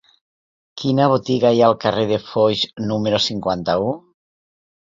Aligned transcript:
Quina 0.83 1.09
botiga 1.11 1.51
hi 1.57 1.61
ha 1.63 1.67
al 1.73 1.77
carrer 1.83 2.05
de 2.13 2.19
Foix 2.31 2.65
número 2.93 3.23
cinquanta-u? 3.29 3.93